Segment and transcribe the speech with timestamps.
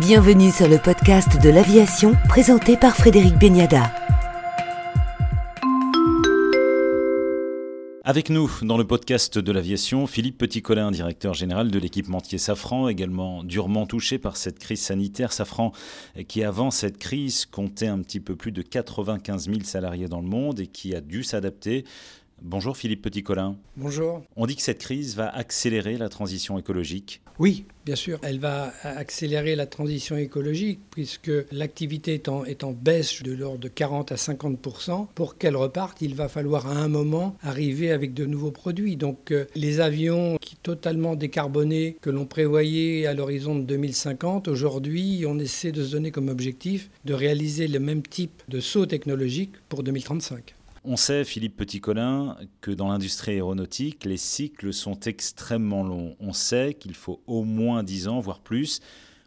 [0.00, 3.90] Bienvenue sur le podcast de l'aviation présenté par Frédéric Beniada.
[8.04, 13.42] Avec nous dans le podcast de l'aviation, Philippe Petit-Colin, directeur général de l'équipementier Safran, également
[13.42, 15.32] durement touché par cette crise sanitaire.
[15.32, 15.72] Safran,
[16.28, 20.28] qui avant cette crise comptait un petit peu plus de 95 000 salariés dans le
[20.28, 21.86] monde et qui a dû s'adapter.
[22.42, 23.56] Bonjour Philippe Petit-Colin.
[23.76, 24.22] Bonjour.
[24.36, 27.22] On dit que cette crise va accélérer la transition écologique.
[27.38, 28.18] Oui, bien sûr.
[28.22, 33.58] Elle va accélérer la transition écologique puisque l'activité est en, est en baisse de l'ordre
[33.58, 38.12] de 40 à 50% Pour qu'elle reparte, il va falloir à un moment arriver avec
[38.12, 38.96] de nouveaux produits.
[38.96, 45.24] Donc euh, les avions qui totalement décarbonés que l'on prévoyait à l'horizon de 2050, aujourd'hui,
[45.26, 49.52] on essaie de se donner comme objectif de réaliser le même type de saut technologique
[49.68, 50.55] pour 2035.
[50.88, 56.14] On sait, Philippe Petit-Colin, que dans l'industrie aéronautique, les cycles sont extrêmement longs.
[56.20, 58.80] On sait qu'il faut au moins 10 ans, voire plus,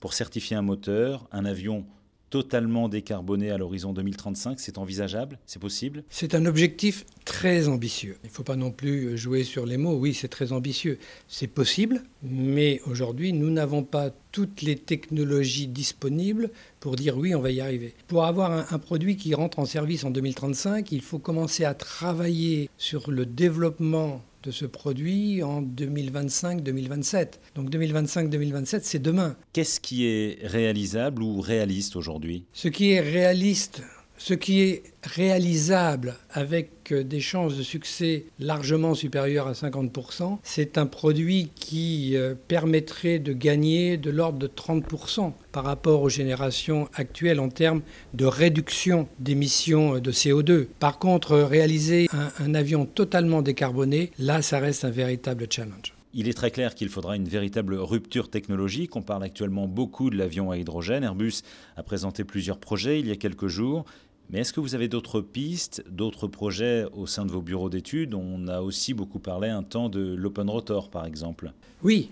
[0.00, 1.28] pour certifier un moteur.
[1.30, 1.86] Un avion
[2.28, 5.38] totalement décarboné à l'horizon 2035, c'est envisageable?
[5.46, 6.02] C'est possible?
[6.08, 8.16] C'est un objectif très ambitieux.
[8.24, 9.96] Il ne faut pas non plus jouer sur les mots.
[9.96, 10.98] Oui, c'est très ambitieux.
[11.28, 17.40] C'est possible, mais aujourd'hui, nous n'avons pas toutes les technologies disponibles pour dire oui, on
[17.40, 17.94] va y arriver.
[18.08, 21.72] Pour avoir un, un, produit qui rentre en service en 2035, il faut commencer à
[21.72, 27.28] travailler sur le développement de ce produit en 2025-2027.
[27.54, 29.36] Donc 2025-2027, c'est demain.
[29.52, 32.44] Qu'est-ce qui est réalisable ou réaliste aujourd'hui?
[32.52, 33.82] Ce qui est réaliste
[34.16, 40.78] ce qui est réalisable avec euh, des chances de succès largement supérieures à 50%, c'est
[40.78, 46.88] un produit qui euh, permettrait de gagner de l'ordre de 30% par rapport aux générations
[46.94, 47.82] actuelles en termes
[48.14, 50.66] de réduction d'émissions de CO2.
[50.78, 55.93] Par contre, réaliser un, un avion totalement décarboné, là, ça reste un véritable challenge.
[56.16, 58.94] Il est très clair qu'il faudra une véritable rupture technologique.
[58.94, 61.02] On parle actuellement beaucoup de l'avion à hydrogène.
[61.02, 61.42] Airbus
[61.76, 63.84] a présenté plusieurs projets il y a quelques jours.
[64.30, 68.14] Mais est-ce que vous avez d'autres pistes, d'autres projets au sein de vos bureaux d'études?
[68.14, 71.52] On a aussi beaucoup parlé un temps de l'open rotor, par exemple.
[71.84, 72.08] Oui,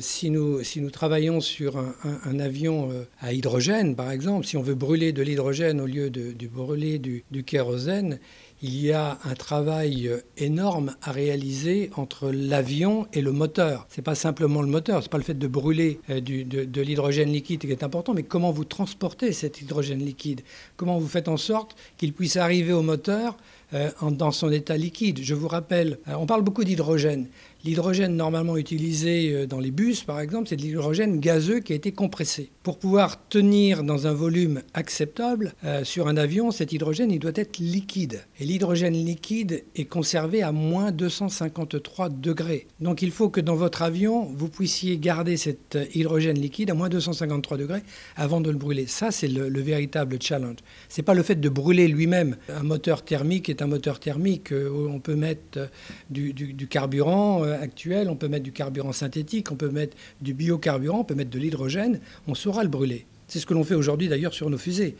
[0.00, 4.62] si, nous, si nous travaillons sur un, avion euh, à hydrogène, par exemple, si on
[4.62, 8.20] veut brûler de l'hydrogène au lieu de, brûler du, kérosène,
[8.62, 13.86] il y a un travail énorme à réaliser entre l'avion et le moteur.
[13.90, 16.64] Ce n'est pas simplement le moteur, ce n'est pas le fait de brûler euh, de,
[16.64, 20.42] de l'hydrogène liquide qui est important, mais comment vous transportez cet hydrogène liquide?
[20.76, 23.36] Comment vous faites en sorte qu'il puisse arriver au moteur
[23.74, 25.20] euh, dans son état liquide.
[25.22, 27.26] Je vous rappelle, euh, on parle beaucoup d'hydrogène.
[27.64, 31.76] L'hydrogène normalement utilisé euh, dans les bus, par exemple, c'est de l'hydrogène gazeux qui a
[31.76, 32.48] été compressé.
[32.62, 37.58] Pour pouvoir tenir dans un volume acceptable sur un avion, cet hydrogène, il doit être
[37.58, 38.24] liquide.
[38.38, 42.66] Et l'hydrogène liquide est conservé à moins 253 degrés.
[42.80, 46.90] Donc il faut que dans votre avion, vous puissiez garder cet hydrogène liquide à moins
[46.90, 47.82] 253 degrés
[48.16, 48.86] avant de le brûler.
[48.86, 50.58] Ça, c'est le, le véritable challenge.
[50.90, 54.52] C'est pas le fait de brûler lui-même un moteur thermique un moteur thermique.
[54.52, 55.66] Euh, on peut mettre euh,
[56.10, 61.00] du, carburant euh, actuel, on peut mettre du carburant synthétique, on peut mettre du biocarburant,
[61.00, 62.00] on peut mettre de l'hydrogène.
[62.26, 63.06] On saura le brûler.
[63.26, 64.96] C'est ce que l'on fait aujourd'hui d'ailleurs sur nos fusées.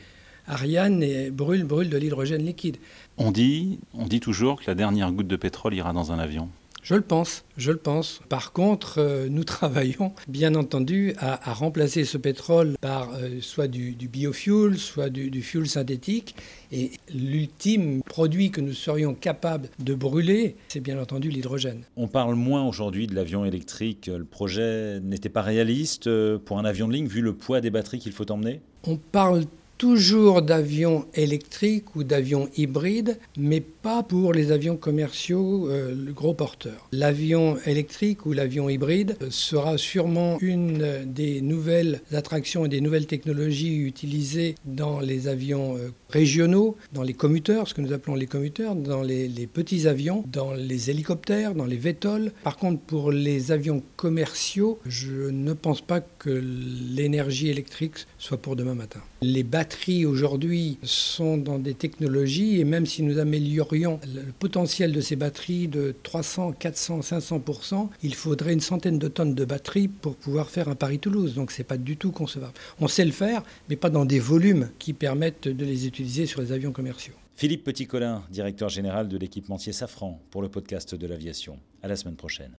[0.47, 2.79] Ariane brûle, brûle de l'hydrogène liquide.
[3.19, 6.49] On dit, on dit toujours que la dernière goutte de pétrole ira dans un avion.
[6.83, 8.21] Je le pense, je le pense.
[8.29, 13.93] Par contre, euh, nous travaillons bien entendu à, remplacer ce pétrole par euh, soit du,
[13.93, 16.35] biofuel, soit du, du fuel synthétique.
[16.73, 21.83] Et l'ultime produit que nous serions capables de brûler, c'est bien entendu l'hydrogène.
[21.97, 24.11] On parle moins aujourd'hui de l'avion électrique.
[24.15, 27.71] Le projet n'était pas réaliste euh, pour un avion de ligne vu le poids des
[27.71, 28.61] batteries qu'il faut emmener?
[28.85, 29.45] On parle
[29.79, 36.89] toujours d'avions électriques ou d'avions hybrides, mais pas pour les avions commerciaux, euh, gros porteur.
[36.93, 43.77] L'avion électrique ou l'avion hybride sera sûrement une des nouvelles attractions et des nouvelles technologies
[43.77, 48.75] utilisées dans les avions euh, régionaux, dans les commuteurs, ce que nous appelons les commuteurs,
[48.75, 52.33] dans les, petits avions, dans les hélicoptères, dans les VTOL.
[52.43, 58.57] Par contre, pour les avions commerciaux, je ne pense pas que l'énergie électrique soit pour
[58.57, 59.01] demain matin.
[59.69, 65.15] Batteries aujourd'hui sont dans des technologies et même si nous améliorions le potentiel de ces
[65.15, 67.43] batteries de 300, 400, 500
[68.03, 71.35] il faudrait une centaine de tonnes de batteries pour pouvoir faire un Paris-Toulouse.
[71.35, 72.55] Donc c'est pas du tout concevable.
[72.81, 76.41] On sait le faire, mais pas dans des volumes qui permettent de les utiliser sur
[76.41, 77.15] les avions commerciaux.
[77.37, 81.59] Philippe Petit-Colin, directeur général de l'équipementier Safran pour le podcast de l'aviation.
[81.83, 82.53] À la semaine prochaine.